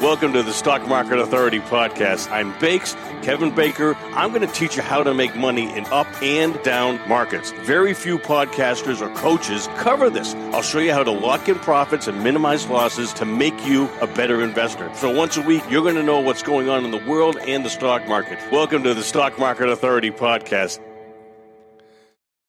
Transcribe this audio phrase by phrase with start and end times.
[0.00, 2.30] Welcome to the Stock Market Authority podcast.
[2.30, 3.94] I'm Bakes, Kevin Baker.
[4.12, 7.52] I'm going to teach you how to make money in up and down markets.
[7.62, 10.34] Very few podcasters or coaches cover this.
[10.52, 14.06] I'll show you how to lock in profits and minimize losses to make you a
[14.06, 14.90] better investor.
[14.94, 17.64] So once a week, you're going to know what's going on in the world and
[17.64, 18.38] the stock market.
[18.52, 20.80] Welcome to the Stock Market Authority podcast.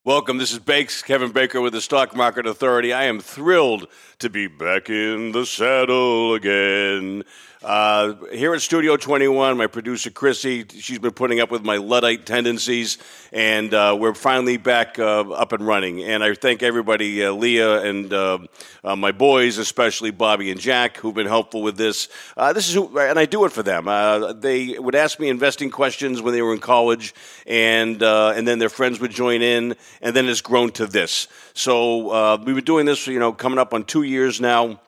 [0.06, 0.38] Welcome.
[0.38, 2.92] This is Bakes, Kevin Baker with the Stock Market Authority.
[2.92, 3.88] I am thrilled
[4.20, 7.24] to be back in the saddle again.
[7.62, 12.26] Uh, here at Studio 21, my producer Chrissy, she's been putting up with my Luddite
[12.26, 12.98] tendencies,
[13.32, 16.02] and uh, we're finally back uh, up and running.
[16.02, 18.38] And I thank everybody, uh, Leah and uh,
[18.84, 22.08] uh, my boys, especially Bobby and Jack, who've been helpful with this.
[22.36, 23.86] this is who, and I do it for them.
[24.40, 27.14] they would ask me investing questions when they were in college,
[27.46, 31.26] and and then their friends would join in, and then it's grown to this.
[31.54, 34.78] So we've been doing this, you know, coming up on two years now.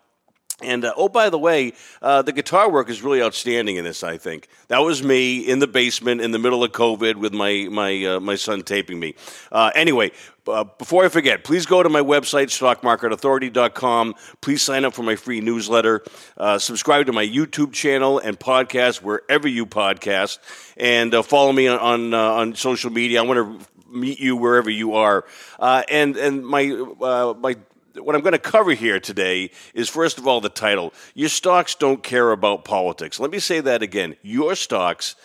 [0.61, 4.03] And uh, oh, by the way, uh, the guitar work is really outstanding in this.
[4.03, 7.69] I think that was me in the basement in the middle of COVID with my
[7.70, 9.15] my uh, my son taping me.
[9.53, 10.11] Uh, anyway,
[10.48, 14.17] uh, before I forget, please go to my website stockmarketauthority.com.
[14.41, 16.03] Please sign up for my free newsletter.
[16.37, 20.41] Uh, subscribe to my YouTube channel and podcast wherever you podcast,
[20.77, 23.22] and follow me on on, on social media.
[23.22, 25.25] I want to meet you wherever you are.
[25.59, 27.56] Uh, and and my uh, my
[27.98, 30.92] what I'm going to cover here today is first of all the title.
[31.14, 33.20] Your stocks don't care about politics.
[33.20, 34.16] Let me say that again.
[34.22, 35.16] Your stocks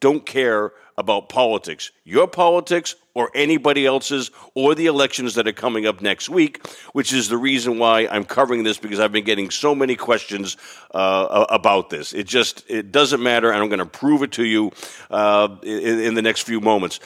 [0.00, 1.90] don't care about politics.
[2.04, 7.12] Your politics or anybody else's or the elections that are coming up next week, which
[7.12, 10.56] is the reason why I'm covering this because I've been getting so many questions
[10.92, 12.12] uh, about this.
[12.12, 14.72] It just it doesn't matter, and I'm going to prove it to you
[15.10, 17.00] uh, in, in the next few moments.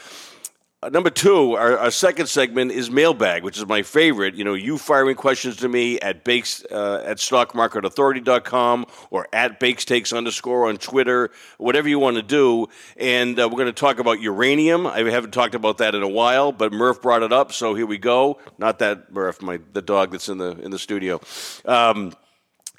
[0.82, 4.34] Uh, number two, our, our, second segment is mailbag, which is my favorite.
[4.34, 10.12] You know, you firing questions to me at bakes uh, at stockmarketauthority.com or at bakestakes
[10.12, 12.66] underscore on Twitter, whatever you want to do.
[12.98, 14.86] And uh, we're going to talk about uranium.
[14.86, 17.86] I haven't talked about that in a while, but Murph brought it up, so here
[17.86, 18.38] we go.
[18.58, 21.22] Not that Murph, my the dog that's in the in the studio.
[21.64, 22.12] Um,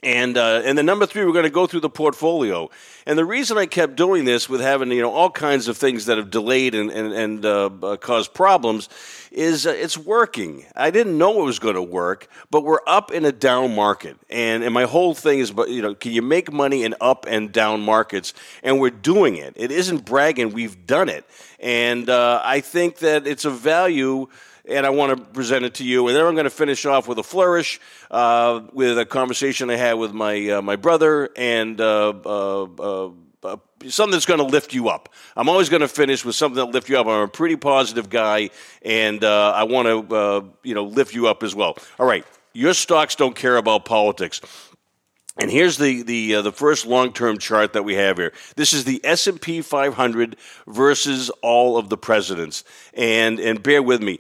[0.04, 2.70] and uh, and then number three, we're going to go through the portfolio.
[3.08, 6.06] And the reason I kept doing this with having you know all kinds of things
[6.06, 8.90] that have delayed and and, and uh, uh, caused problems
[9.32, 10.66] is uh, it's working.
[10.76, 14.18] I didn't know it was going to work, but we're up in a down market,
[14.30, 17.52] and and my whole thing is, you know, can you make money in up and
[17.52, 18.36] down markets?
[18.62, 19.54] And we're doing it.
[19.56, 20.54] It isn't bragging.
[20.54, 21.26] We've done it,
[21.60, 24.28] and uh, I think that it's a value
[24.68, 26.08] and I want to present it to you.
[26.08, 27.80] And then I'm going to finish off with a flourish,
[28.12, 33.10] uh, with a conversation I had with my uh, my brother, and uh, uh, uh,
[33.44, 33.58] uh
[33.88, 35.14] something that's going to lift you up.
[35.36, 37.08] I'm always going to finish with something that lift you up.
[37.08, 38.50] I'm a pretty positive guy,
[38.82, 41.78] and I want to you know lift you up as well.
[42.00, 44.42] All right, your stocks don't care about politics.
[45.40, 48.34] And here's the the uh, the first long term chart that we have here.
[48.56, 50.36] This is the S and P 500
[50.66, 52.64] versus all of the presidents.
[52.96, 54.20] And and bear with me.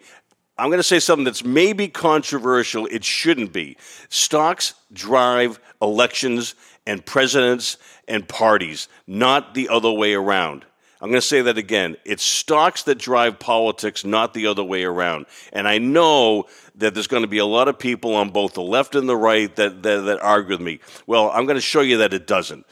[0.57, 2.87] I'm going to say something that's maybe controversial.
[2.87, 3.77] It shouldn't be.
[4.09, 10.65] Stocks drive elections and presidents and parties, not the other way around.
[10.99, 11.95] I'm going to say that again.
[12.05, 15.27] It's stocks that drive politics, not the other way around.
[15.53, 16.45] And I know
[16.75, 19.15] that there's going to be a lot of people on both the left and the
[19.15, 20.79] right that, that, that argue with me.
[21.05, 22.65] Well, I'm going to show you that it doesn't.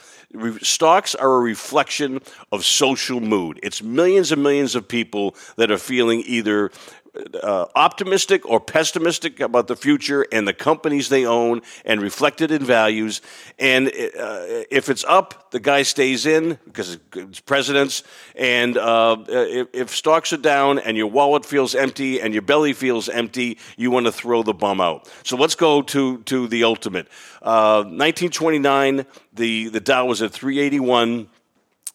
[0.60, 2.20] Stocks are a reflection
[2.50, 3.60] of social mood.
[3.62, 6.72] It's millions and millions of people that are feeling either
[7.42, 12.64] uh, optimistic or pessimistic about the future and the companies they own and reflected in
[12.64, 13.20] values.
[13.58, 18.02] And uh, if it's up, the guy stays in because it's presidents.
[18.34, 22.72] And uh, if, if, stocks are down and your wallet feels empty and your belly
[22.72, 25.10] feels empty, you want to throw the bum out.
[25.24, 27.08] So let's go to, to the ultimate.
[27.40, 31.28] 1929, uh, the, the Dow was at 381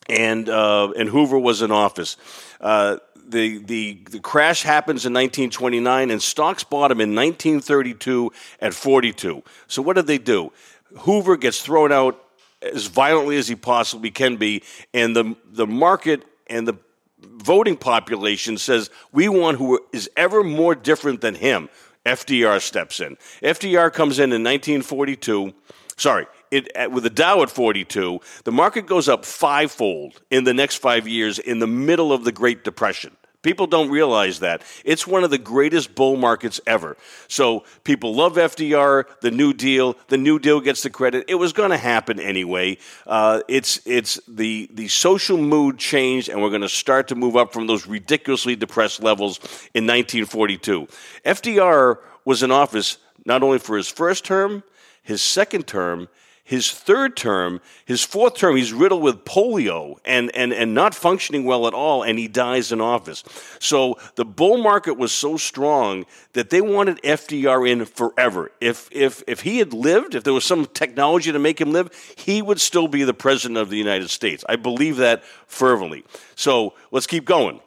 [0.10, 2.18] and, uh, and Hoover was in office.
[2.60, 2.98] Uh,
[3.32, 9.44] the, the, the crash happens in 1929 and stocks bottom in 1932 at 42.
[9.68, 10.52] So what did they do?
[11.00, 12.24] Hoover gets thrown out
[12.62, 14.62] as violently as he possibly can be,
[14.94, 16.76] and the, the market and the
[17.20, 21.70] voting population says, we want who is ever more different than him.
[22.06, 23.18] FDR steps in.
[23.42, 25.54] FDR comes in in 1942.
[25.98, 30.78] Sorry, it, with the Dow at 42, the market goes up fivefold in the next
[30.78, 33.16] five years in the middle of the Great Depression.
[33.42, 34.62] People don't realize that.
[34.86, 36.96] It's one of the greatest bull markets ever.
[37.28, 39.96] So people love FDR, the New Deal.
[40.10, 41.26] The New Deal gets the credit.
[41.28, 42.78] It was going to happen anyway.
[43.08, 47.36] Uh, it's it's the the social mood changed, and we're going to start to move
[47.36, 49.40] up from those ridiculously depressed levels
[49.74, 50.88] in 1942.
[51.26, 54.64] FDR was in office not only for his first term,
[55.02, 56.08] his second term,
[56.52, 61.46] his third term, his fourth term, he's riddled with polio and, and, and not functioning
[61.46, 63.24] well at all, and he dies in office.
[63.60, 68.52] So the bull market was so strong that they wanted FDR in forever.
[68.60, 71.90] If, if, if he had lived, if there was some technology to make him live,
[72.18, 74.44] he would still be the president of the United States.
[74.50, 76.04] I believe that fervently.
[76.36, 77.62] So let's keep going.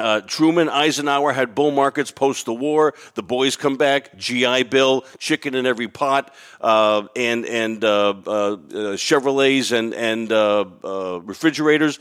[0.00, 2.94] Uh, Truman, Eisenhower had bull markets post the war.
[3.14, 4.16] The boys come back.
[4.16, 8.56] GI Bill, chicken in every pot, uh, and and uh, uh, uh
[8.96, 11.98] Chevrolets and and uh, refrigerators.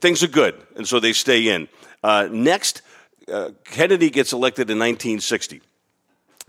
[0.00, 1.68] Things are good, and so they stay in.
[2.30, 2.82] next,
[3.64, 5.62] Kennedy gets elected in 1960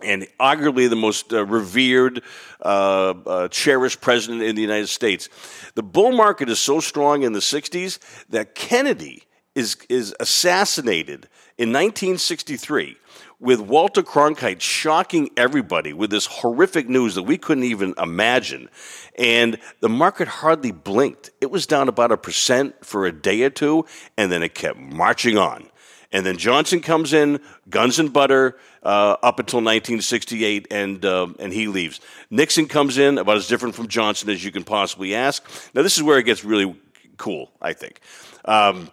[0.02, 2.22] and arguably the most uh, revered,
[2.62, 5.28] uh, uh, cherished president in the United States.
[5.76, 8.00] The bull market is so strong in the 60s
[8.30, 9.24] that Kennedy
[9.56, 12.98] is, is assassinated in 1963
[13.40, 18.70] with Walter Cronkite shocking everybody with this horrific news that we couldn't even imagine.
[19.18, 21.32] And the market hardly blinked.
[21.40, 23.86] It was down about a percent for a day or two,
[24.18, 25.70] and then it kept marching on.
[26.12, 31.54] And then Johnson comes in, guns and butter, uh, up until 1968, and uh, and
[31.54, 32.02] he leaves.
[32.32, 35.48] Nixon comes in, about as different from Johnson as you can possibly ask.
[35.76, 36.76] Now, this is where it gets really
[37.18, 38.00] cool, I think.
[38.46, 38.90] Um,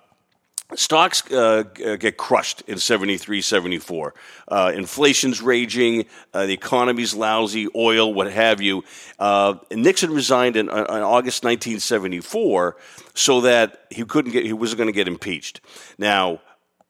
[0.75, 4.15] Stocks uh, get crushed in 73, 74.
[4.49, 8.83] Uh, inflation's raging, uh, the economy's lousy, oil, what have you.
[9.17, 12.77] Uh, Nixon resigned in, uh, in, August 1974
[13.15, 15.61] so that he couldn't get, he wasn't going to get impeached.
[15.99, 16.41] Now,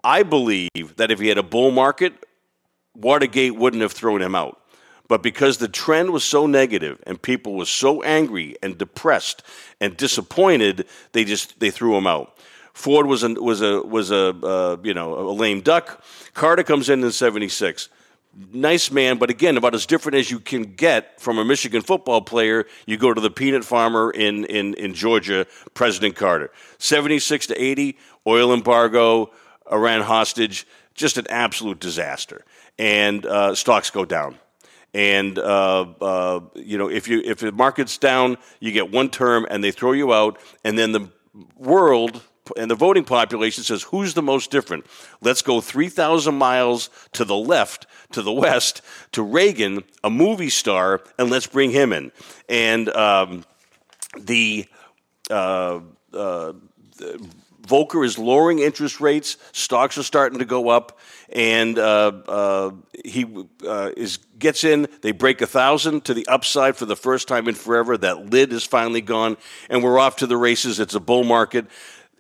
[0.02, 2.14] I believe that if he had a bull market,
[2.94, 4.58] Watergate wouldn't have thrown him out.
[5.08, 9.43] But because the trend was so negative and people were so angry and depressed
[9.81, 12.37] and disappointed, they just they threw him out.
[12.76, 16.05] Ford was a was a was a uh, you know a lame duck.
[16.34, 17.88] Carter comes in in '76.
[18.52, 22.20] Nice man, but again, about as different as you can get from a Michigan football
[22.20, 22.67] player.
[22.84, 26.52] You go to the peanut farmer in in, in Georgia, President Carter.
[26.76, 27.96] '76 to '80,
[28.26, 29.31] oil embargo,
[29.72, 32.44] Iran hostage, just an absolute disaster,
[32.79, 34.37] and uh, stocks go down
[34.93, 39.46] and uh, uh, you know if you if the market's down, you get one term
[39.49, 41.08] and they throw you out, and then the
[41.56, 42.20] world
[42.56, 44.87] and the voting population says, who's the most different?
[45.20, 48.82] Let's go 3,000 miles to the left, to the west,
[49.12, 52.12] to Reagan, a movie star, and let's bring him in.
[52.48, 53.44] And um,
[54.19, 54.66] the,
[55.31, 55.81] uh,
[56.12, 56.52] uh,
[57.66, 59.37] Volcker is lowering interest rates.
[59.52, 60.98] Stocks are starting to go up,
[61.31, 62.70] and uh, uh,
[63.04, 63.26] he
[63.66, 64.87] uh, is gets in.
[65.02, 67.96] They break a thousand to the upside for the first time in forever.
[67.96, 69.37] That lid is finally gone,
[69.69, 70.78] and we're off to the races.
[70.78, 71.66] It's a bull market.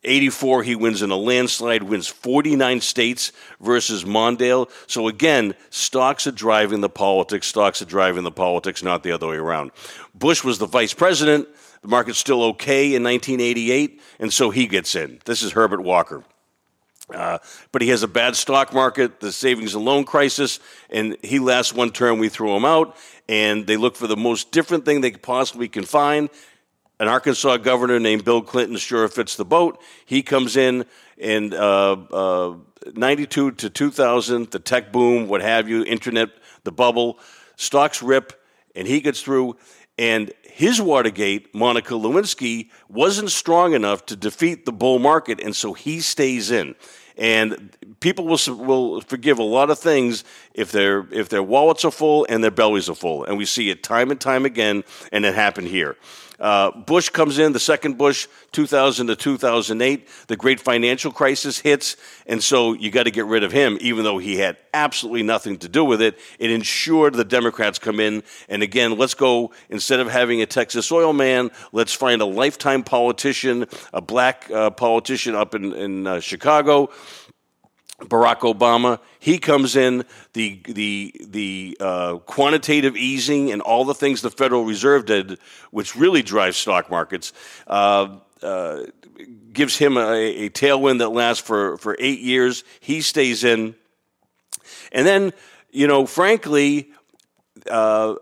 [0.06, 4.70] 84, he wins in a landslide, wins 49 states versus Mondale.
[4.86, 7.46] So again, stocks are driving the politics.
[7.46, 9.72] Stocks are driving the politics, not the other way around.
[10.14, 11.48] Bush was the vice president.
[11.82, 15.20] The market's still okay in 1988, and so he gets in.
[15.24, 16.24] This is Herbert Walker.
[17.12, 17.38] Uh,
[17.70, 20.58] but he has a bad stock market, the savings and loan crisis,
[20.90, 22.18] and he lasts one term.
[22.18, 22.96] We throw him out,
[23.28, 26.28] and they look for the most different thing they possibly can find
[26.98, 29.80] an Arkansas governor named Bill Clinton sure fits the boat.
[30.04, 30.84] He comes in
[31.16, 32.54] in uh, uh,
[32.94, 36.30] 92 to 2000, the tech boom, what have you, internet,
[36.64, 37.18] the bubble,
[37.56, 38.32] stocks rip,
[38.74, 39.56] and he gets through.
[39.98, 45.72] And his Watergate, Monica Lewinsky, wasn't strong enough to defeat the bull market, and so
[45.72, 46.74] he stays in.
[47.18, 50.22] And people will will forgive a lot of things
[50.56, 53.70] if their if their wallets are full and their bellies are full, and we see
[53.70, 54.82] it time and time again,
[55.12, 55.96] and it happened here.
[56.38, 60.08] Uh, Bush comes in, the second Bush, 2000 to 2008.
[60.26, 61.96] The great financial crisis hits,
[62.26, 65.58] and so you got to get rid of him, even though he had absolutely nothing
[65.58, 66.18] to do with it.
[66.38, 70.92] It ensured the Democrats come in, and again, let's go, instead of having a Texas
[70.92, 76.20] oil man, let's find a lifetime politician, a black uh, politician up in, in uh,
[76.20, 76.90] Chicago
[78.00, 79.00] Barack Obama.
[79.18, 84.64] He comes in the the the uh, quantitative easing and all the things the Federal
[84.64, 85.38] Reserve did,
[85.70, 87.32] which really drives stock markets.
[87.66, 88.84] Uh, uh,
[89.52, 92.64] gives him a, a, tailwind that lasts for, for eight years.
[92.80, 93.74] He stays in.
[94.92, 95.32] And then,
[95.70, 96.90] you know, frankly,
[97.70, 98.16] uh,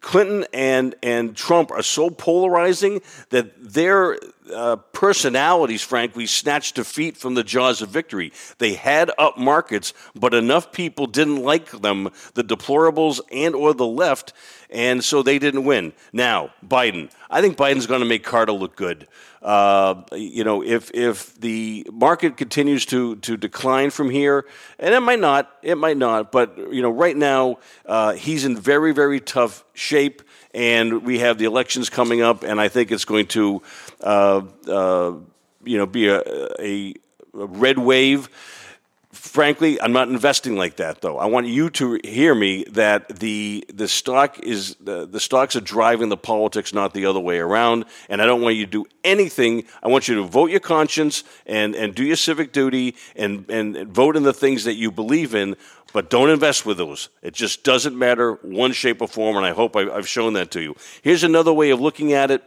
[0.00, 4.18] Clinton and, and Trump are so polarizing that they're
[4.52, 8.32] uh, personalities, frankly, snatched defeat from the jaws of victory.
[8.58, 13.86] They had up markets, but enough people didn't like them, the deplorables and or the
[13.86, 14.32] left,
[14.70, 15.92] and so they didn't win.
[16.12, 17.10] Now, Biden.
[17.30, 19.08] I think Biden's going to make Carter look good.
[19.44, 24.46] Uh, you know, if if the market continues to to decline from here,
[24.78, 28.56] and it might not, it might not, but you know, right now uh, he's in
[28.56, 30.22] very very tough shape,
[30.54, 33.60] and we have the elections coming up, and I think it's going to,
[34.00, 35.14] uh, Uh, uh,
[35.64, 36.20] you know, be a,
[36.60, 36.94] a,
[37.34, 38.28] a red wave
[39.14, 41.18] frankly, I'm not investing like that, though.
[41.18, 45.60] I want you to hear me that the the stock is the, the stocks are
[45.60, 47.86] driving the politics, not the other way around.
[48.08, 49.64] And I don't want you to do anything.
[49.82, 53.88] I want you to vote your conscience and and do your civic duty and and
[53.88, 55.56] vote in the things that you believe in.
[55.92, 57.08] But don't invest with those.
[57.22, 59.36] It just doesn't matter one shape or form.
[59.36, 60.74] And I hope I've shown that to you.
[61.02, 62.42] Here's another way of looking at it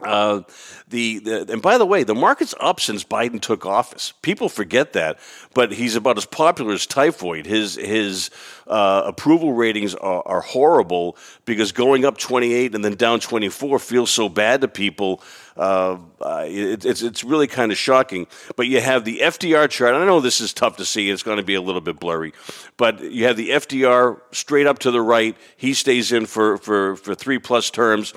[0.00, 0.42] uh,
[0.88, 4.12] the, the, and by the way, the market's up since Biden took office.
[4.20, 5.18] People forget that,
[5.54, 7.46] but he's about as popular as typhoid.
[7.46, 8.30] His his
[8.66, 14.10] uh, approval ratings are, are, horrible because going up 28 and then down 24 feels
[14.10, 15.22] so bad to people.
[15.56, 18.26] Uh, it, it's it's really kind of shocking.
[18.54, 19.94] But you have the FDR chart.
[19.94, 21.08] I know this is tough to see.
[21.08, 22.34] It's going to be a little bit blurry,
[22.76, 25.34] but you have the FDR straight up to the right.
[25.56, 28.12] He stays in for for for three plus terms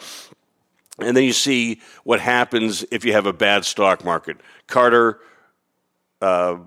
[1.04, 4.38] and then you see what happens if you have a bad stock market.
[4.68, 5.20] Carter,
[6.22, 6.58] uh,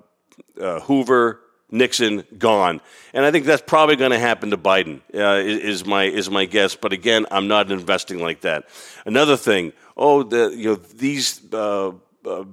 [0.61, 2.81] uh, Hoover, Nixon gone,
[3.15, 5.01] and I think that's probably going to happen to Biden.
[5.15, 6.77] Uh, is my is my guess.
[6.77, 8.69] But again, I'm not investing like that.
[9.07, 9.73] Another thing.
[9.97, 11.41] Oh, the you know these.
[11.53, 11.93] Uh,
[12.25, 12.45] uh,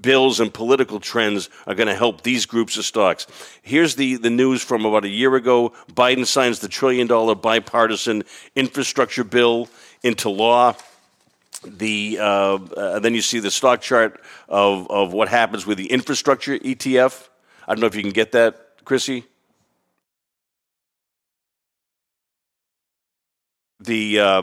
[0.00, 3.26] bills and political trends are going to help these groups of stocks.
[3.62, 8.24] Here's the, the news from about a year ago Biden signs the trillion dollar bipartisan
[8.54, 9.68] infrastructure bill
[10.02, 10.74] into law
[11.66, 15.90] the uh, uh, then you see the stock chart of, of what happens with the
[15.90, 17.28] infrastructure ETF.
[17.66, 19.24] I don't know if you can get that, Chrissy.
[23.80, 24.42] The uh,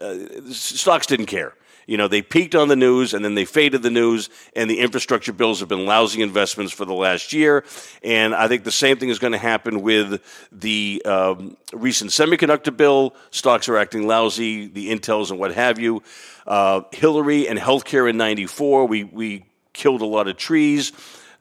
[0.00, 0.16] uh
[0.50, 1.54] stocks didn't care.
[1.86, 4.80] You know, they peaked on the news and then they faded the news, and the
[4.80, 7.64] infrastructure bills have been lousy investments for the last year.
[8.02, 12.76] And I think the same thing is going to happen with the um, recent semiconductor
[12.76, 13.14] bill.
[13.30, 16.02] Stocks are acting lousy, the Intels and what have you.
[16.46, 20.92] Uh, Hillary and healthcare in 94, we, we killed a lot of trees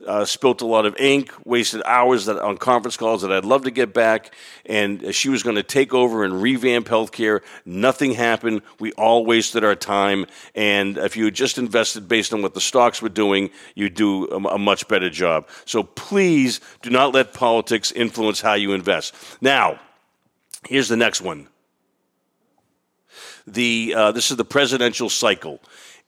[0.08, 3.64] uh, spilt a lot of ink, wasted hours that, on conference calls that I'd love
[3.64, 4.34] to get back.
[4.66, 7.42] And she was going to take over and revamp healthcare.
[7.66, 8.62] Nothing happened.
[8.80, 10.26] We all wasted our time.
[10.56, 14.28] And if you had just invested based on what the stocks were doing, you'd do
[14.28, 15.48] a, a much better job.
[15.66, 19.16] So please do not let politics influence how you invest.
[19.42, 19.80] Now,
[20.68, 21.48] here's the next one.
[23.48, 25.60] The, uh, this is the presidential cycle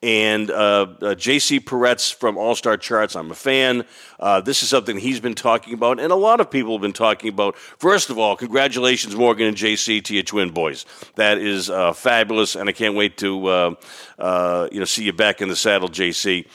[0.04, 1.62] and uh, uh, J.C.
[1.62, 3.16] Parets from All Star Charts.
[3.16, 3.86] I'm a fan.
[4.20, 6.92] Uh, this is something he's been talking about, and a lot of people have been
[6.92, 7.56] talking about.
[7.56, 10.02] First of all, congratulations, Morgan and J.C.
[10.02, 10.86] to your twin boys.
[11.16, 13.76] That is uh, fabulous, and I can't wait to uh,
[14.20, 16.46] uh, you know see you back in the saddle, J.C.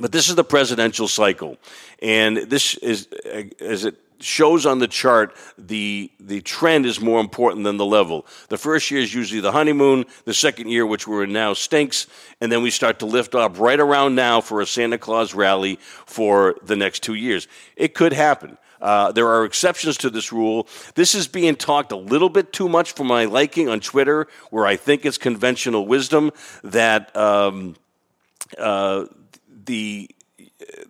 [0.00, 1.58] But this is the presidential cycle,
[2.02, 3.06] and this is
[3.60, 8.26] as it shows on the chart the the trend is more important than the level.
[8.48, 10.06] The first year is usually the honeymoon.
[10.24, 12.06] The second year, which we're in now, stinks,
[12.40, 15.78] and then we start to lift up right around now for a Santa Claus rally
[16.06, 17.48] for the next two years.
[17.76, 18.58] It could happen.
[18.80, 20.68] Uh, there are exceptions to this rule.
[20.94, 24.66] This is being talked a little bit too much for my liking on Twitter, where
[24.66, 26.30] I think it's conventional wisdom
[26.62, 27.76] that um,
[28.58, 29.06] uh,
[29.64, 30.10] the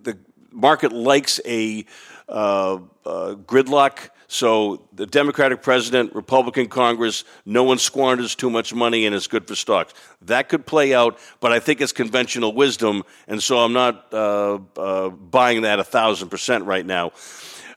[0.02, 0.18] the
[0.50, 1.84] market likes a
[2.28, 4.10] gridlock.
[4.28, 9.46] So the Democratic president, Republican Congress, no one squanders too much money and it's good
[9.46, 9.94] for stocks.
[10.22, 14.58] That could play out, but I think it's conventional wisdom, and so I'm not uh,
[14.76, 17.12] uh, buying that a thousand percent right now.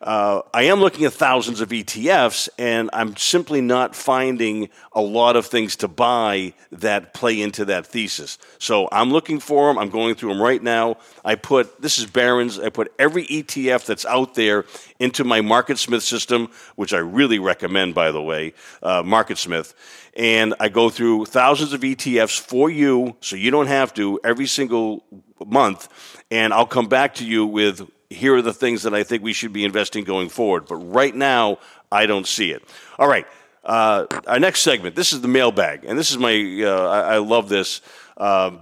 [0.01, 5.35] Uh, I am looking at thousands of ETFs, and I'm simply not finding a lot
[5.35, 8.37] of things to buy that play into that thesis.
[8.59, 9.77] So I'm looking for them.
[9.77, 10.97] I'm going through them right now.
[11.25, 12.57] I put this is Barron's.
[12.57, 14.63] I put every ETF that's out there
[14.99, 19.73] into my MarketSmith system, which I really recommend, by the way, uh, MarketSmith.
[20.15, 24.47] And I go through thousands of ETFs for you, so you don't have to every
[24.47, 25.03] single
[25.45, 25.89] month.
[26.31, 29.33] And I'll come back to you with here are the things that I think we
[29.33, 30.65] should be investing going forward.
[30.65, 31.59] But right now,
[31.91, 32.63] I don't see it.
[32.97, 33.25] All right.
[33.63, 34.95] Uh, our next segment.
[34.95, 36.33] This is the mailbag, and this is my.
[36.63, 37.81] Uh, I, I, love this.
[38.17, 38.61] Um,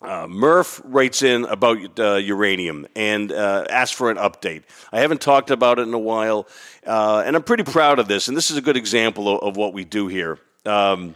[0.00, 4.64] uh, Murph writes in about uh, uranium and uh, asks for an update.
[4.92, 6.48] I haven't talked about it in a while,
[6.86, 8.28] uh, and I'm pretty proud of this.
[8.28, 10.38] And this is a good example of, of what we do here.
[10.66, 11.14] Um,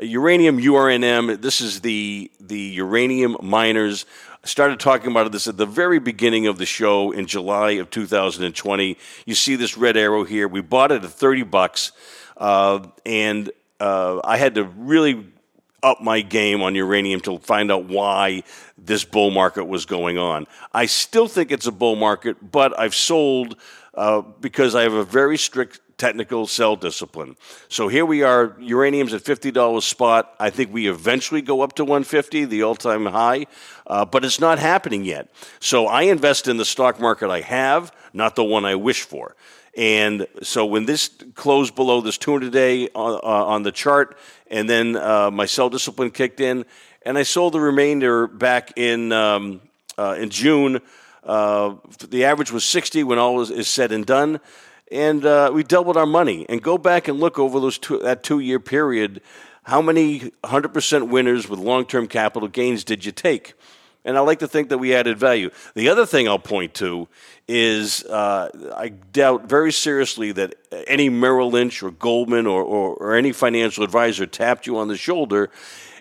[0.00, 1.42] uranium URNM.
[1.42, 4.06] This is the the uranium miners.
[4.44, 8.98] Started talking about this at the very beginning of the show in July of 2020.
[9.24, 10.48] You see this red arrow here.
[10.48, 11.92] We bought it at 30 bucks,
[12.36, 15.28] uh, and uh, I had to really
[15.80, 18.42] up my game on uranium to find out why
[18.76, 20.48] this bull market was going on.
[20.72, 23.56] I still think it's a bull market, but I've sold
[23.94, 27.36] uh, because I have a very strict technical sell discipline.
[27.68, 30.34] So here we are, uranium's at $50 spot.
[30.40, 33.46] I think we eventually go up to 150, the all-time high,
[33.86, 35.32] uh, but it's not happening yet.
[35.60, 39.36] So I invest in the stock market I have, not the one I wish for.
[39.76, 44.18] And so when this closed below this 200 day on, uh, on the chart,
[44.50, 46.64] and then uh, my sell discipline kicked in,
[47.06, 49.60] and I sold the remainder back in um,
[49.96, 50.80] uh, in June.
[51.22, 51.76] Uh,
[52.08, 54.40] the average was 60 when all is, is said and done,
[54.92, 56.46] and uh, we doubled our money.
[56.48, 59.20] And go back and look over those two, that two year period.
[59.64, 63.54] How many 100% winners with long term capital gains did you take?
[64.04, 65.50] And I like to think that we added value.
[65.74, 67.06] The other thing I'll point to
[67.46, 70.56] is uh, I doubt very seriously that
[70.88, 74.96] any Merrill Lynch or Goldman or, or, or, any financial advisor tapped you on the
[74.96, 75.50] shoulder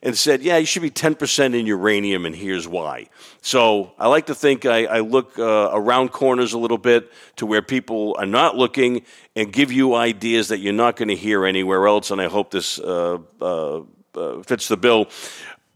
[0.04, 3.08] and said, Yeah, you should be 10% in uranium, and here's why.
[3.42, 7.46] So I like to think I, I look uh, around corners a little bit to
[7.46, 9.04] where people are not looking
[9.36, 12.52] and give you ideas that you're not going to hear anywhere else, and I hope
[12.52, 13.82] this uh, uh,
[14.16, 15.08] uh fits the bill.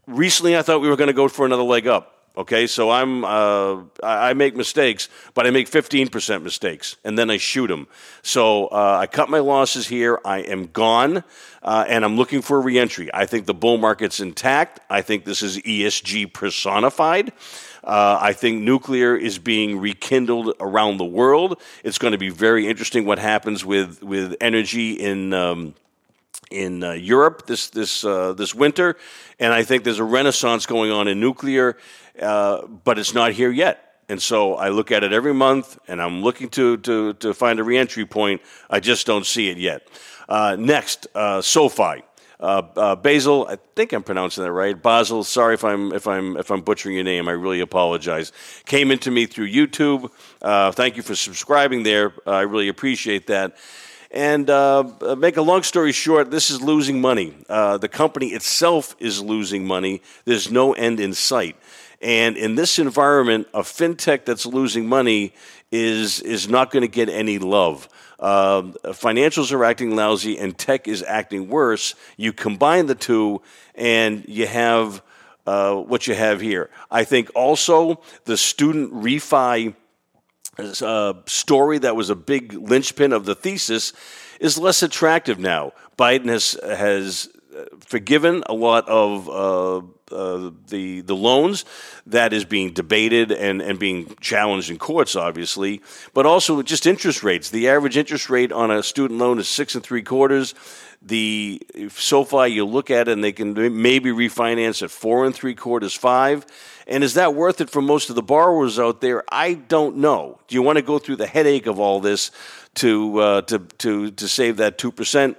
[0.08, 2.15] Recently, I thought we were going to go for another leg up.
[2.38, 7.38] Okay, so I'm uh, I make mistakes, but I make 15% mistakes, and then I
[7.38, 7.88] shoot them.
[8.24, 10.20] So uh, I cut my losses here.
[10.26, 11.24] I am gone,
[11.64, 13.10] uh, and I'm looking for a reentry.
[13.14, 14.82] I think the bull market's intact.
[14.90, 17.32] I think this is ESG personified.
[17.86, 21.62] Uh, I think nuclear is being rekindled around the world.
[21.86, 25.34] It's going to be very interesting what happens with with energy in.
[25.34, 25.76] Um,
[26.52, 28.98] in uh, Europe this this uh, this winter,
[29.40, 31.78] and I think there's a renaissance going on in nuclear.
[32.20, 33.82] Uh, but it's not here yet.
[34.08, 37.60] And so I look at it every month, and I'm looking to, to, to find
[37.60, 38.42] a reentry point.
[38.70, 39.88] I just don't see it yet.
[40.30, 42.04] Uh, next, uh, SoFi.
[42.40, 44.80] Uh, Basil, I think I'm pronouncing that right.
[44.80, 47.28] Basil, sorry if I'm if I'm if I'm butchering your name.
[47.28, 48.32] I really apologize.
[48.66, 50.12] Came into me through YouTube.
[50.76, 52.14] Thank you for subscribing there.
[52.28, 53.56] I really appreciate that.
[54.16, 54.86] And uh,
[55.18, 57.34] make a long story short, this is losing money.
[57.50, 60.02] Uh, the company itself is losing money.
[60.24, 61.58] There's no end in sight.
[62.02, 65.34] And in this environment, a fintech that's losing money
[65.70, 67.90] is is not going to get any love.
[68.18, 68.62] Uh,
[68.94, 71.94] financials are acting lousy, and tech is acting worse.
[72.16, 73.42] You combine the two,
[73.74, 75.02] and you have
[75.46, 76.70] uh, what you have here.
[76.90, 79.76] I think also the student refi
[80.58, 83.94] uh, story that was a big linchpin of the thesis
[84.40, 85.74] is less attractive now.
[85.98, 87.30] Biden has has
[87.80, 89.78] forgiven a lot of uh,
[90.12, 91.66] uh, the the loans
[92.06, 95.82] that is being debated and, and being challenged in courts, obviously,
[96.14, 97.50] but also just interest rates.
[97.50, 100.54] The average interest rate on a student loan is six and three quarters.
[101.02, 105.54] The SoFi, you look at it and they can maybe refinance at four and three
[105.54, 106.46] quarters, five.
[106.88, 109.24] And is that worth it for most of the borrowers out there?
[109.32, 110.40] I don't know.
[110.48, 112.32] Do you want to go through the headache of all this
[112.76, 115.38] to uh, to to to save that two percent?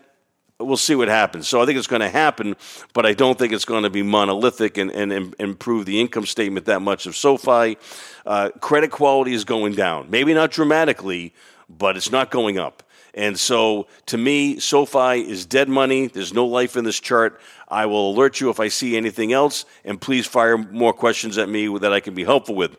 [0.59, 1.47] We'll see what happens.
[1.47, 2.57] So I think it's going to happen,
[2.95, 6.27] but I don't think it's going to be monolithic and, and, and improve the income
[6.27, 7.77] statement that much of SoFi.
[8.25, 10.11] Uh, credit quality is going down.
[10.11, 11.35] Maybe not dramatically,
[11.69, 12.83] but it's not going up.
[13.13, 16.07] And so to me, SoFi is dead money.
[16.07, 17.41] There's no life in this chart.
[17.69, 21.49] I will alert you if I see anything else, and please fire more questions at
[21.49, 22.77] me that I can be helpful with.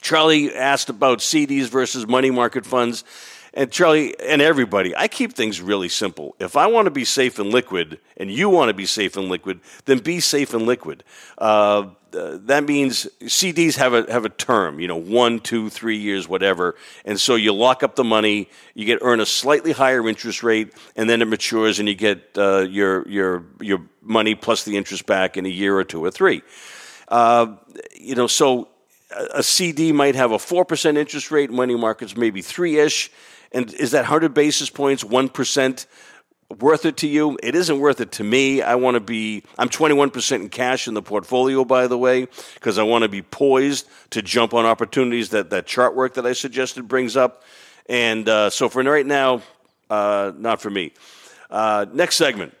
[0.00, 3.04] Charlie asked about CDs versus money market funds.
[3.54, 6.34] And Charlie and everybody, I keep things really simple.
[6.38, 9.28] If I want to be safe and liquid, and you want to be safe and
[9.28, 11.04] liquid, then be safe and liquid.
[11.36, 15.96] Uh, uh, that means CDs have a have a term, you know, one, two, three
[15.96, 20.06] years, whatever, and so you lock up the money, you get earn a slightly higher
[20.06, 24.64] interest rate, and then it matures, and you get uh, your your your money plus
[24.64, 26.42] the interest back in a year or two or three.
[27.08, 27.54] Uh,
[27.94, 28.68] you know, so
[29.34, 33.10] a CD might have a four percent interest rate, money markets maybe three ish
[33.52, 35.86] and is that 100 basis points, 1%
[36.58, 37.38] worth it to you?
[37.42, 38.62] It isn't worth it to me.
[38.62, 42.78] I want to be, I'm 21% in cash in the portfolio, by the way, because
[42.78, 46.32] I want to be poised to jump on opportunities that that chart work that I
[46.32, 47.42] suggested brings up.
[47.88, 49.42] And uh, so for right now,
[49.90, 50.92] uh, not for me.
[51.50, 52.54] Uh, next segment.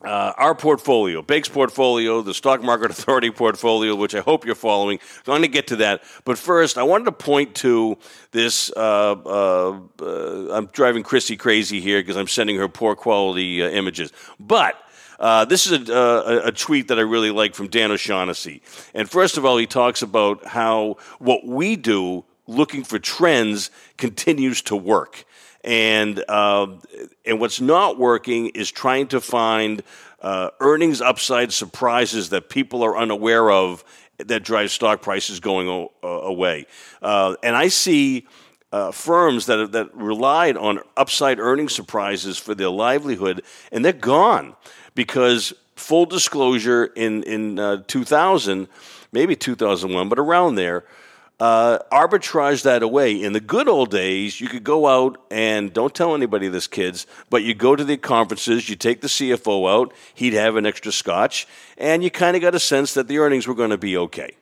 [0.00, 5.00] Uh, our portfolio, Bake's portfolio, the Stock Market Authority portfolio, which I hope you're following.
[5.00, 6.04] I'm going to get to that.
[6.24, 7.98] But first, I wanted to point to
[8.30, 8.70] this.
[8.76, 13.68] Uh, uh, uh I'm driving Chrissy crazy here because I'm sending her poor quality uh,
[13.70, 14.12] images.
[14.38, 14.76] But
[15.18, 18.62] Uh, this is a, a, a, tweet that I really like from Dan O'Shaughnessy.
[18.94, 24.62] And first of all, he talks about how what we do looking for trends continues
[24.62, 25.24] to work.
[25.64, 26.68] And, uh,
[27.26, 29.82] and what's not working is trying to find
[30.20, 33.84] uh, earnings upside surprises that people are unaware of
[34.18, 36.66] that drive stock prices going o- uh, away.
[37.00, 38.26] Uh, and I see
[38.72, 43.42] uh, firms that that relied on upside earning surprises for their livelihood,
[43.72, 44.54] and they're gone
[44.94, 48.68] because full disclosure in in uh, 2000,
[49.12, 50.84] maybe 2001, but around there.
[51.40, 53.22] Uh, arbitrage that away.
[53.22, 57.06] In the good old days, you could go out and don't tell anybody this, kids,
[57.30, 60.90] but you go to the conferences, you take the CFO out, he'd have an extra
[60.90, 61.46] scotch,
[61.76, 64.34] and you kind of got a sense that the earnings were going to be okay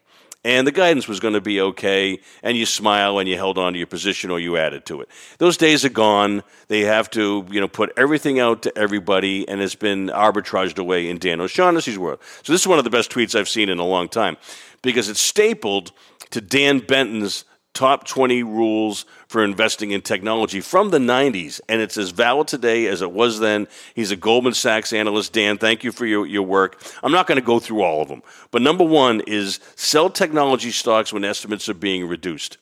[0.47, 3.73] and the guidance was going to be okay, and you smile and you held on
[3.73, 5.09] to your position or you added to it.
[5.39, 6.45] Those days are gone.
[6.69, 11.11] They have to, you know, put everything out to everybody, and it's been arbitraged away
[11.11, 12.21] in Dan O'Shaughnessy's world.
[12.45, 14.37] So this is one of the best tweets I've seen in a long time
[14.83, 15.91] because it's stapled
[16.31, 17.45] to Dan Benton's
[17.77, 22.87] top 20 rules for investing in technology from the 90s, and it's as valid today
[22.87, 23.69] as it was then.
[23.95, 25.35] He's a Goldman Sachs analyst.
[25.35, 26.83] Dan, thank you for your, your work.
[27.03, 30.71] I'm not going to go through all of them, but number one is sell technology
[30.71, 32.57] stocks when estimates are being reduced.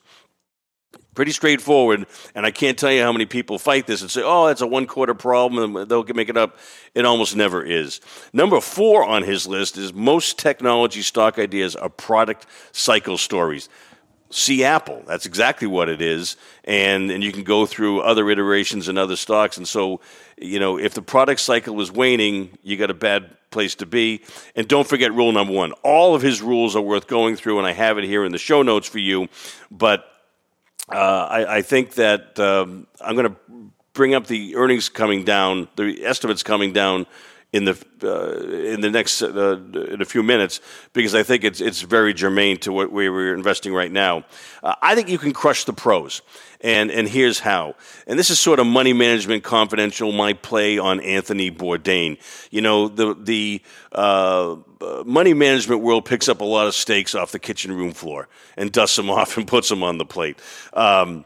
[1.15, 4.47] Pretty straightforward, and I can't tell you how many people fight this and say, oh,
[4.47, 6.57] it's a one quarter problem and they'll make it up.
[6.93, 8.01] It almost never is.
[8.33, 13.69] Number four on his list is most technology stock ideas are product cycle stories
[14.29, 15.03] see Apple.
[15.07, 16.35] That's exactly what it is.
[16.65, 19.57] And, and you can go through other iterations and other stocks.
[19.57, 20.01] And so,
[20.37, 24.21] you know, if the product cycle is waning, you got a bad place to be.
[24.55, 25.71] And don't forget rule number one.
[25.83, 28.37] All of his rules are worth going through, and I have it here in the
[28.37, 29.29] show notes for you.
[29.71, 30.05] But
[30.89, 33.35] uh, I, I, think that um, I'm going to
[33.93, 37.07] bring up the earnings coming down, the estimates coming down
[37.55, 39.57] in the uh, in the next uh,
[39.89, 40.59] in a few minutes
[40.91, 44.25] because I think it's it's very germane to what we're investing right now.
[44.61, 46.21] Uh, I think you can crush the pros,
[46.59, 47.75] and and here's how.
[48.07, 50.11] And this is sort of money management confidential.
[50.11, 52.17] My play on Anthony Bourdain.
[52.51, 53.61] You know the the
[53.93, 54.57] uh,
[55.05, 58.69] money management world picks up a lot of steaks off the kitchen room floor and
[58.69, 60.37] dusts them off and puts them on the plate.
[60.73, 61.23] Um,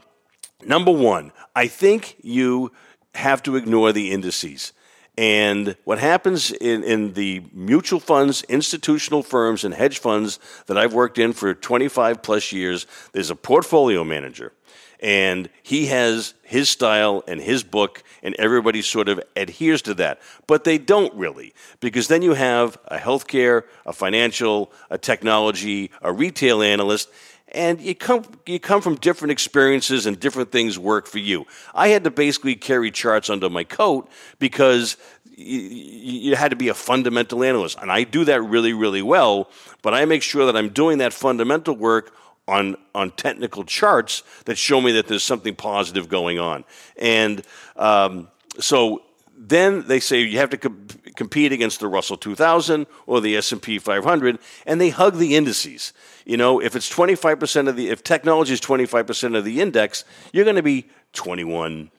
[0.64, 2.70] number one, I think you
[3.16, 4.72] have to ignore the indices.
[5.20, 10.94] And what happens in, in the mutual funds, institutional firms, and hedge funds that I've
[10.94, 14.54] worked in for 25 plus years, there's a portfolio manager.
[14.98, 20.22] And he has his style and his book, and everybody sort of adheres to that.
[20.46, 26.14] But they don't really, because then you have a healthcare, a financial, a technology, a
[26.14, 27.10] retail analyst,
[27.52, 31.46] and you come you come from different experiences and different things work for you.
[31.74, 34.08] I had to basically carry charts under my coat
[34.38, 34.96] because
[35.36, 39.50] you, you, had to be a fundamental analyst, and I do that really really well.
[39.82, 42.14] But I make sure that I'm doing that fundamental work
[42.46, 46.64] on on technical charts that show me that there's something positive going on,
[46.96, 47.42] and
[47.76, 49.02] um, so
[49.36, 50.72] then they say you have to
[51.16, 55.92] compete against the Russell 2000 or the S&P 500 and they hug the indices.
[56.24, 60.44] You know, if it's 25% of the if technology is 25% of the index, you're
[60.44, 61.90] going to be 21,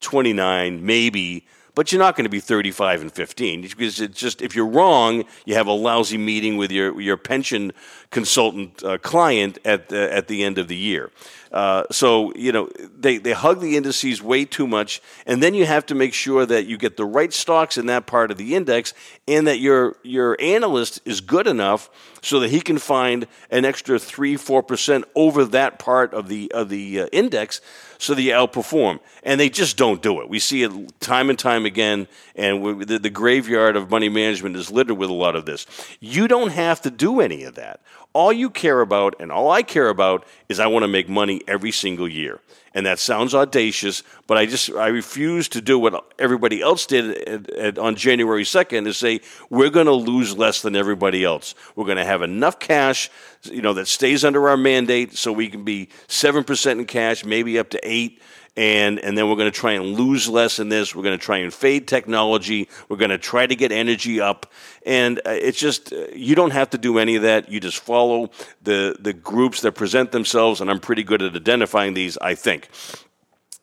[0.00, 4.56] 29, maybe but you're not going to be 35 and 15 because it's just if
[4.56, 7.70] you're wrong, you have a lousy meeting with your your pension
[8.10, 11.10] consultant uh, client at the, at the end of the year.
[11.56, 15.64] Uh, so you know they they hug the indices way too much, and then you
[15.64, 18.54] have to make sure that you get the right stocks in that part of the
[18.54, 18.92] index,
[19.26, 21.88] and that your your analyst is good enough
[22.20, 26.52] so that he can find an extra three four percent over that part of the
[26.52, 27.62] of the uh, index
[27.98, 29.00] so that you outperform.
[29.22, 30.28] And they just don't do it.
[30.28, 34.56] We see it time and time again, and we, the, the graveyard of money management
[34.56, 35.66] is littered with a lot of this.
[36.00, 37.80] You don't have to do any of that.
[38.16, 41.42] All you care about, and all I care about, is I want to make money
[41.46, 42.40] every single year
[42.76, 47.16] and that sounds audacious, but I just I refuse to do what everybody else did
[47.26, 51.54] at, at, on January second to say we're going to lose less than everybody else.
[51.74, 53.10] We're going to have enough cash,
[53.44, 57.24] you know, that stays under our mandate, so we can be seven percent in cash,
[57.24, 58.20] maybe up to eight
[58.56, 60.94] and and then we're going to try and lose less in this.
[60.94, 62.68] We're going to try and fade technology.
[62.88, 64.50] We're going to try to get energy up,
[64.84, 67.50] and uh, it's just uh, you don't have to do any of that.
[67.50, 68.30] You just follow
[68.62, 72.16] the the groups that present themselves, and I'm pretty good at identifying these.
[72.18, 72.68] I think.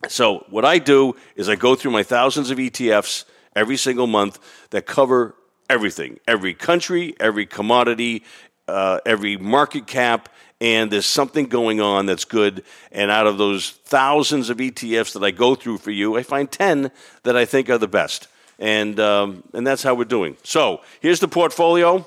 [0.08, 3.23] So what I do is I go through my thousands of ETFs
[3.56, 4.38] every single month
[4.71, 5.36] that cover
[5.69, 8.23] everything, every country, every commodity,
[8.67, 10.30] uh, every market cap,
[10.62, 12.63] and there's something going on that's good.
[12.91, 16.49] And out of those thousands of ETFs that I go through for you, I find
[16.49, 16.91] 10
[17.23, 18.28] that I think are the best.
[18.60, 20.38] and um, and that's how we're doing.
[20.43, 22.06] So here's the portfolio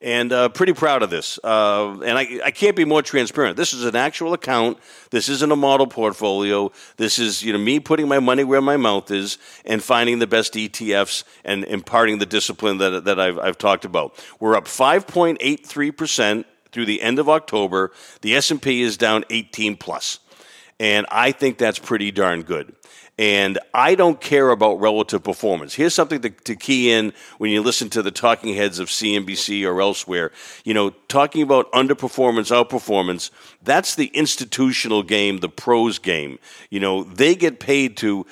[0.00, 1.38] and uh, pretty proud of this.
[1.42, 3.56] Uh, and I, I can't be more transparent.
[3.56, 4.78] This is an actual account.
[5.10, 6.70] This isn't a model portfolio.
[6.96, 10.26] This is you know me putting my money where my mouth is and finding the
[10.26, 14.14] best ETFs and imparting the discipline that that I've, I've talked about.
[14.40, 17.92] We're up 5.83 percent through the end of October.
[18.20, 20.18] The S and P is down 18 plus,
[20.78, 22.74] and I think that's pretty darn good.
[23.18, 25.74] And I don't care about relative performance.
[25.74, 29.66] Here's something to, to, key in when you listen to the talking heads of CNBC
[29.66, 30.32] or elsewhere.
[30.64, 33.30] You know, talking about underperformance, outperformance,
[33.62, 36.38] that's the institutional game, the pros game.
[36.68, 38.26] You know, they get paid to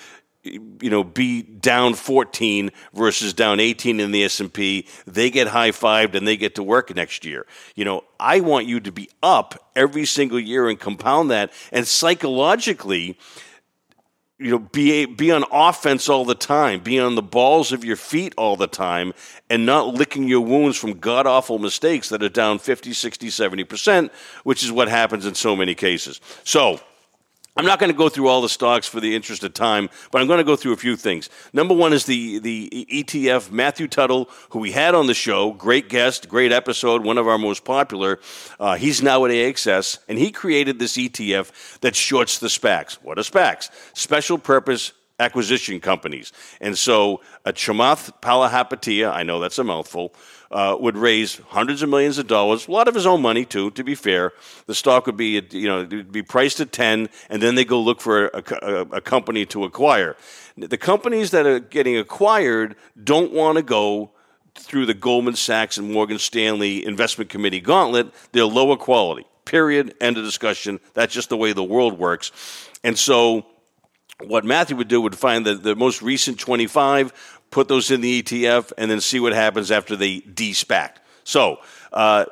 [0.44, 6.14] you know be down 14 versus down 18 in the S&P they get high fived
[6.14, 9.70] and they get to work next year you know i want you to be up
[9.74, 13.18] every single year and compound that and psychologically
[14.38, 17.96] you know, be be on offense all the time, be on the balls of your
[17.96, 19.12] feet all the time,
[19.48, 24.10] and not licking your wounds from god awful mistakes that are down 50, 60, 70%,
[24.42, 26.20] which is what happens in so many cases.
[26.42, 26.80] So,
[27.56, 30.20] I'm not going to go through all the stocks for the interest of time, but
[30.20, 31.30] I'm going to go through a few things.
[31.52, 35.52] Number one is the, the ETF, Matthew Tuttle, who we had on the show.
[35.52, 38.18] Great guest, great episode, one of our most popular.
[38.58, 42.94] Uh, he's now at AXS, and he created this ETF that shorts the SPACs.
[43.02, 43.70] What are SPACs?
[43.92, 46.32] Special purpose acquisition companies.
[46.60, 50.12] And so a Chamath Palihapitiya, I know that's a mouthful,
[50.50, 53.70] uh, would raise hundreds of millions of dollars, a lot of his own money too.
[53.72, 54.32] To be fair,
[54.66, 58.00] the stock would be you know be priced at ten, and then they go look
[58.00, 60.16] for a, a, a company to acquire.
[60.56, 64.12] The companies that are getting acquired don't want to go
[64.54, 68.12] through the Goldman Sachs and Morgan Stanley investment committee gauntlet.
[68.32, 69.26] They're lower quality.
[69.44, 69.94] Period.
[70.00, 70.80] End of discussion.
[70.94, 72.30] That's just the way the world works.
[72.84, 73.46] And so
[74.22, 78.20] what Matthew would do would find that the most recent 25, put those in the
[78.20, 80.96] ETF, and then see what happens after they de-SPAC.
[81.22, 81.60] So
[81.92, 82.24] uh,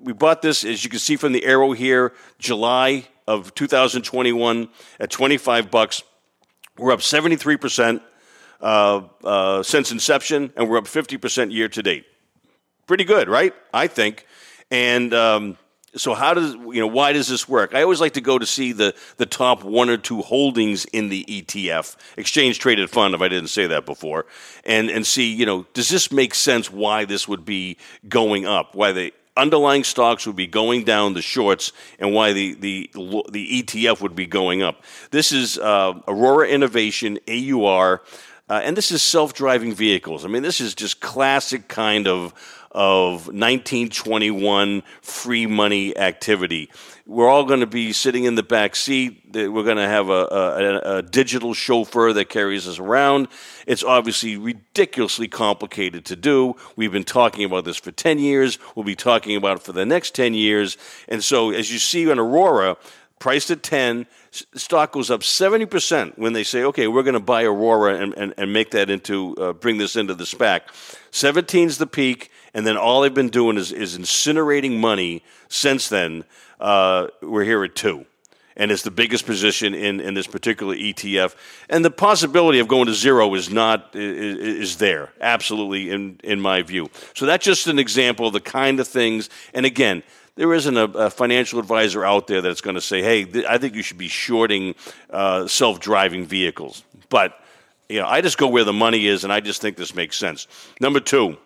[0.00, 5.10] we bought this, as you can see from the arrow here, July of 2021 at
[5.10, 6.02] 25 bucks.
[6.78, 8.02] We're up 73 percent
[8.60, 12.06] uh, uh, since inception, and we're up 50 percent year to date.
[12.86, 13.54] Pretty good, right?
[13.74, 14.26] I think.
[14.70, 15.58] And um,
[15.96, 17.74] so how does you know why does this work?
[17.74, 21.08] I always like to go to see the the top one or two holdings in
[21.08, 24.26] the ETF, exchange traded fund, if I didn't say that before,
[24.64, 26.70] and and see you know does this make sense?
[26.70, 27.78] Why this would be
[28.08, 28.74] going up?
[28.74, 32.90] Why the underlying stocks would be going down the shorts, and why the the
[33.30, 34.82] the ETF would be going up?
[35.10, 38.02] This is uh, Aurora Innovation AUR.
[38.48, 40.24] Uh, and this is self-driving vehicles.
[40.24, 42.32] I mean, this is just classic kind of
[42.76, 46.70] of 1921 free money activity.
[47.06, 49.22] We're all going to be sitting in the back seat.
[49.32, 53.28] We're going to have a, a, a, digital chauffeur that carries us around.
[53.66, 56.56] It's obviously ridiculously complicated to do.
[56.76, 58.58] We've been talking about this for 10 years.
[58.74, 60.76] We'll be talking about it for the next 10 years.
[61.08, 62.76] And so, as you see on Aurora,
[63.18, 67.44] priced at 10 stock goes up 70% when they say okay we're going to buy
[67.44, 70.60] aurora and, and, and make that into uh, bring this into the SPAC
[71.12, 75.90] 17 is the peak and then all they've been doing is, is incinerating money since
[75.90, 76.24] then
[76.58, 78.06] uh, we're here at 2
[78.56, 81.34] and it's the biggest position in, in this particular ETF.
[81.68, 86.40] And the possibility of going to zero is not is, is, there absolutely in in
[86.40, 86.88] my view.
[87.14, 89.28] So that's just an example of the kind of things.
[89.52, 90.02] And again,
[90.36, 93.58] there isn't a, a financial advisor out there that's going to say, "Hey, th- I
[93.58, 94.74] think you should be shorting
[95.10, 97.38] uh, self-driving vehicles." But
[97.90, 100.16] you know, I just go where the money is, and I just think this makes
[100.16, 100.46] sense.
[100.80, 101.36] Number two.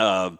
[0.00, 0.36] Uh,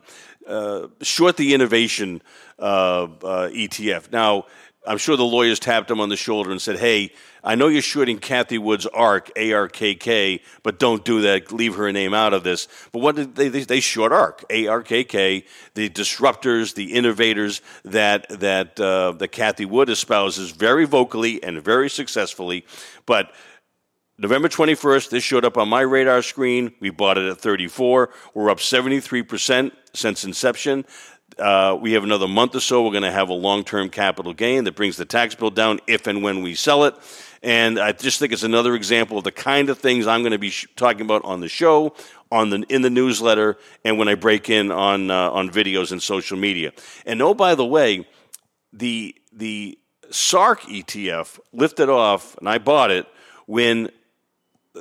[0.46, 2.23] uh, short the innovation
[2.59, 3.07] uh, uh,
[3.51, 4.11] ETF.
[4.11, 4.46] Now,
[4.87, 7.12] I'm sure the lawyers tapped him on the shoulder and said, "Hey,
[7.44, 11.53] I know you're shooting Cathie Wood's ARK, A R K K, but don't do that.
[11.53, 13.49] Leave her name out of this." But what did they?
[13.49, 15.44] They, they short ARK, A R K K,
[15.75, 21.90] the disruptors, the innovators that that uh, that Cathie Wood espouses very vocally and very
[21.90, 22.64] successfully.
[23.05, 23.31] But
[24.20, 26.74] November 21st, this showed up on my radar screen.
[26.78, 28.11] We bought it at 34.
[28.35, 30.85] We're up 73% since inception.
[31.38, 32.85] Uh, we have another month or so.
[32.85, 35.80] We're going to have a long term capital gain that brings the tax bill down
[35.87, 36.94] if and when we sell it.
[37.42, 40.38] And I just think it's another example of the kind of things I'm going to
[40.38, 41.94] be sh- talking about on the show,
[42.30, 43.56] on the in the newsletter,
[43.87, 46.72] and when I break in on uh, on videos and social media.
[47.06, 48.06] And oh, by the way,
[48.70, 49.78] the the
[50.11, 53.06] SARK ETF lifted off, and I bought it
[53.46, 53.90] when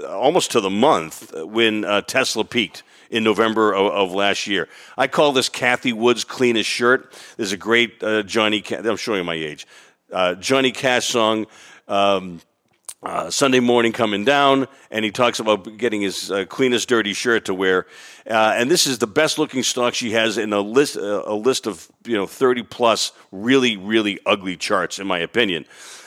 [0.07, 4.67] almost to the month when uh, Tesla peaked in November of, of, last year.
[4.97, 7.13] I call this Cathie Wood's cleanest shirt.
[7.37, 8.63] There's a great uh, Johnny.
[8.71, 9.65] I'm showing my age.
[10.11, 11.47] Uh, Johnny Cash song.
[11.87, 12.41] Um,
[13.01, 17.45] uh, Sunday morning coming down, and he talks about getting his uh, cleanest dirty shirt
[17.45, 17.87] to wear.
[18.29, 21.33] Uh, and this is the best looking stock she has in a list uh, a
[21.33, 25.65] list of you know thirty plus really really ugly charts, in my opinion.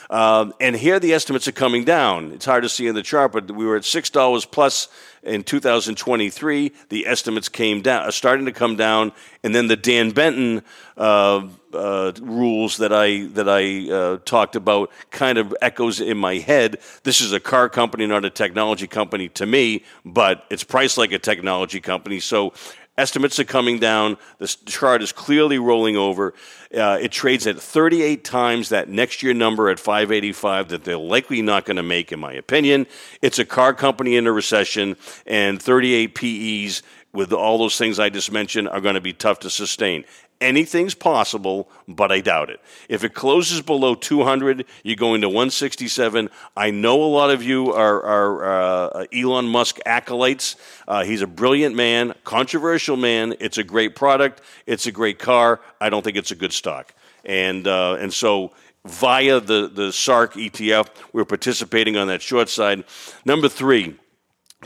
[0.09, 2.31] Um, and here the estimates are coming down.
[2.33, 4.87] It's hard to see in the chart, but we were at six dollars plus
[5.23, 6.71] in 2023.
[6.89, 9.13] The estimates came down, are starting to come down,
[9.43, 10.61] and then the Dan Benton
[10.97, 16.35] uh, uh, rules that I that I uh, talked about kind of echoes in my
[16.35, 16.79] head.
[17.03, 21.11] This is a car company, not a technology company to me, but it's priced like
[21.11, 22.19] a technology company.
[22.19, 22.53] So
[22.95, 24.17] Estimates are coming down.
[24.37, 26.35] The chart is clearly rolling over.
[26.71, 31.41] Uh, it trades at 38 times that next year number at 585 that they're likely
[31.41, 32.85] not going to make, in my opinion.
[33.21, 38.09] It's a car company in a recession, and 38 PEs with all those things I
[38.09, 40.03] just mentioned are going to be tough to sustain.
[40.41, 42.59] Anything's possible, but I doubt it.
[42.89, 46.29] If it closes below 200, you're going to 167.
[46.57, 50.57] I know a lot of you are, are uh, Elon Musk acolytes.
[50.87, 53.35] Uh, he's a brilliant man, controversial man.
[53.39, 54.41] It's a great product.
[54.65, 55.61] It's a great car.
[55.79, 56.93] I don't think it's a good stock.
[57.23, 58.51] And, uh, and so
[58.85, 62.83] via the, the SARK ETF, we're participating on that short side.
[63.23, 63.97] Number three,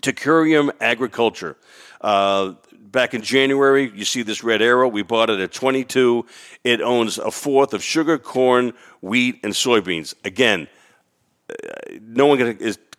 [0.01, 1.57] Teucrium Agriculture.
[2.01, 2.53] Uh,
[2.91, 3.91] back in January.
[3.93, 4.87] You see this red arrow.
[4.87, 6.25] We bought it at 22.
[6.63, 10.15] It owns a fourth of sugar, corn, wheat, and soybeans.
[10.23, 10.67] Again,
[11.49, 12.37] uh, no one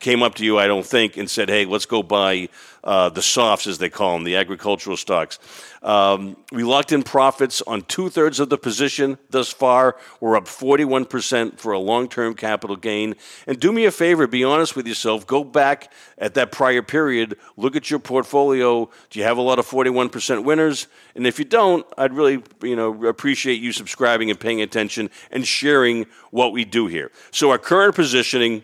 [0.00, 2.48] came up to you, I don't think, and said, "Hey, let's go buy
[2.84, 5.38] uh, the softs, as they call them, the agricultural stocks."
[5.82, 9.96] Um, we locked in profits on two thirds of the position thus far.
[10.20, 13.14] We're up 41% for a long term capital gain.
[13.46, 15.26] And do me a favor, be honest with yourself.
[15.26, 18.90] Go back at that prior period, look at your portfolio.
[19.10, 20.88] Do you have a lot of 41% winners?
[21.14, 25.46] And if you don't, I'd really you know, appreciate you subscribing and paying attention and
[25.46, 27.10] sharing what we do here.
[27.30, 28.62] So, our current positioning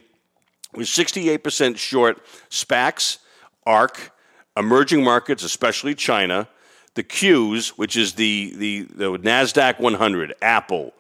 [0.77, 3.19] was 68% short SPACs,
[3.67, 4.13] ARK,
[4.57, 6.49] emerging markets, especially China
[6.95, 10.95] the Qs, which is the, the, the NASDAQ 100, Apple,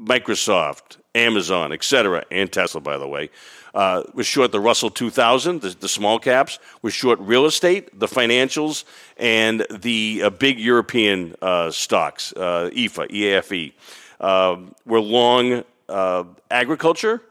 [0.00, 3.30] Microsoft, Amazon, etc., and Tesla, by the way,
[3.74, 8.06] uh, was short the Russell 2000, the, the, small caps, was short real estate, the
[8.06, 8.84] financials,
[9.16, 13.72] and the uh, big European uh, stocks, uh, EFA, EAFE.
[14.20, 17.22] Um, we're long uh, agriculture,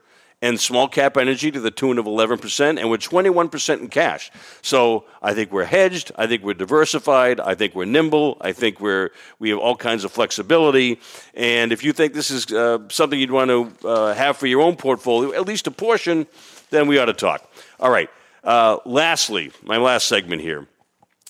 [0.41, 4.31] and small cap energy to the tune of 11%, and we're 21% in cash.
[4.61, 6.11] So I think we're hedged.
[6.15, 7.39] I think we're diversified.
[7.39, 8.37] I think we're nimble.
[8.41, 10.99] I think we're, we have all kinds of flexibility.
[11.33, 14.61] And if you think this is uh, something you'd want to uh, have for your
[14.61, 16.27] own portfolio, at least a portion,
[16.69, 17.49] then we ought to talk.
[17.79, 18.09] All right.
[18.43, 20.67] Uh, lastly, my last segment here.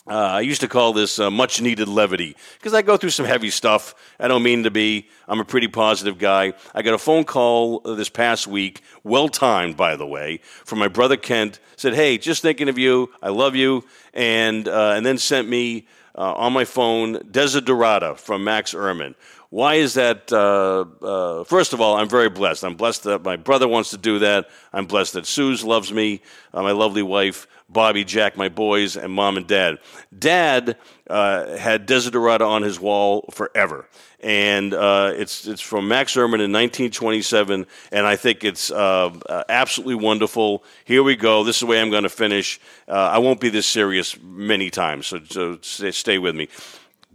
[0.10, 3.26] Uh, I used to call this uh, much needed levity because I go through some
[3.26, 3.94] heavy stuff.
[4.20, 5.10] I don't mean to be.
[5.28, 6.54] I'm a pretty positive guy.
[6.74, 10.88] I got a phone call this past week, well timed, by the way, from my
[10.88, 11.60] brother Kent.
[11.76, 13.12] Said, "Hey, just thinking of you.
[13.22, 18.46] I love you," and uh, and then sent me uh, on my phone Desiderata from
[18.46, 19.16] Max Ehrmann.
[19.50, 20.32] Why is that?
[20.32, 22.64] Uh, uh, first of all, I'm very blessed.
[22.64, 24.50] I'm blessed that my brother wants to do that.
[24.74, 26.22] I'm blessed that Suze loves me,
[26.54, 27.48] my lovely wife.
[27.70, 29.80] Bobby, Jack, my boys, and mom and dad.
[30.18, 30.78] Dad
[31.10, 33.90] uh, had Desiderata on his wall forever.
[34.22, 39.44] And uh, it's, it's from Max Ehrmann in 1927, and I think it's uh, uh,
[39.50, 40.64] absolutely wonderful.
[40.86, 41.44] Here we go.
[41.44, 42.60] This is the way I'm going to finish.
[42.88, 45.20] Uh, I won't be this serious many times, so,
[45.62, 46.48] so stay with me.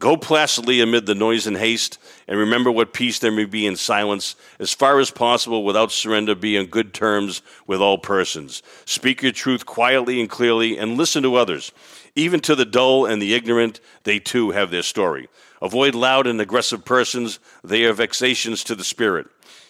[0.03, 3.77] Go placidly amid the noise and haste, and remember what peace there may be in
[3.77, 8.65] silence, as far as possible without surrender, be on good terms with all persons.
[8.85, 11.71] Speak your truth quietly and clearly, and listen to others.
[12.17, 15.29] Even to the dull and the ignorant, they too have their story.
[15.63, 19.29] Avoid loud and aggressive persons, they are vexations to the spirit.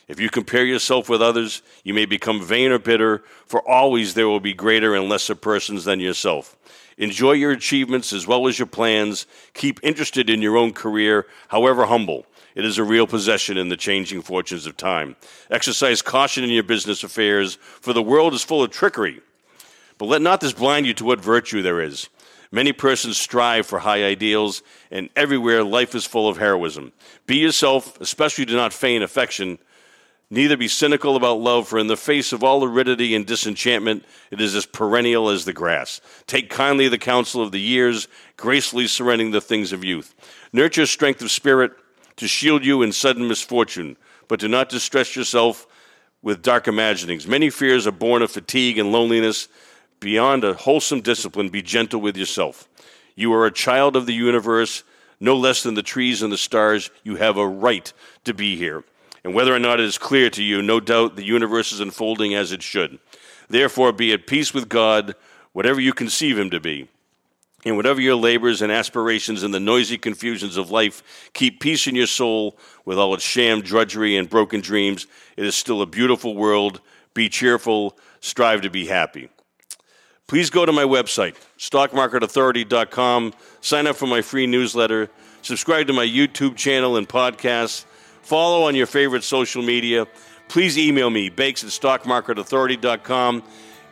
[0.09, 4.29] If you compare yourself with others, you may become vain or bitter, for always there
[4.29, 6.57] will be greater and lesser persons than yourself.
[6.99, 9.27] Enjoy your achievements as well as your plans.
[9.55, 12.27] Keep interested in your own career, however humble.
[12.55, 15.17] It is a real possession in the changing fortunes of time.
[15.51, 19.21] Exercise caution in your business affairs, for the world is full of trickery.
[19.99, 22.09] But let not this blind you to what virtue there is.
[22.51, 26.93] Many persons strive for high ideals, and everywhere life is full of heroism.
[27.25, 29.59] Be yourself, especially do not feign affection
[30.33, 34.41] Neither be cynical about love, for in the face of all aridity and disenchantment, it
[34.41, 36.01] is as perennial as the grass.
[36.27, 40.15] Take kindly the counsel of the years, gracefully surrendering the things of youth.
[40.51, 41.73] Nurture strength of spirit
[42.17, 45.67] to shield you in sudden misfortune, but do not distress yourself
[46.23, 47.27] with dark imaginings.
[47.27, 49.49] Many fears are born of fatigue and loneliness.
[50.01, 52.71] Beyond a wholesome discipline, be gentle with yourself.
[53.15, 54.83] You are a child of the universe,
[55.21, 56.89] no less than the trees and the stars.
[57.05, 57.93] You have a right
[58.25, 58.83] to be here.
[59.25, 62.35] And whether or not it is clear to you, no doubt the universe is unfolding
[62.35, 62.99] as it should.
[63.49, 65.15] Therefore, be at peace with God,
[65.53, 66.89] whatever you conceive him to be.
[67.65, 71.95] In whatever your labors and aspirations in the noisy confusions of life, keep peace in
[71.95, 75.07] your soul with all its sham drudgery and broken dreams.
[75.37, 76.81] It is still a beautiful world.
[77.15, 79.29] Be cheerful, strive to be happy.
[80.27, 85.11] Please go to my website, stockmarketauthority.com, sign up for my free newsletter,
[85.43, 87.85] subscribe to my YouTube channel and podcasts,
[88.23, 90.07] follow on your favorite social media.
[90.49, 93.43] Please email me, bakes at stockmarketauthority.com.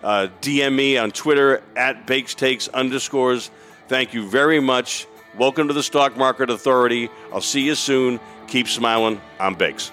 [0.02, 3.50] Uh, DM me on Twitter at bakestakes underscores.
[3.88, 5.06] Thank you very much.
[5.38, 7.10] Welcome to the Stock Market Authority.
[7.32, 8.18] I'll see you soon.
[8.46, 9.20] Keep smiling.
[9.38, 9.92] I'm Bakes.